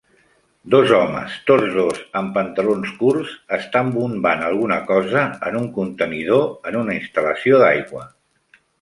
[0.75, 6.83] Dos homes, tots dos amb pantalons curts, estan bombant alguna cosa en un contenidor en
[6.85, 8.13] una instal·lació d'aigua.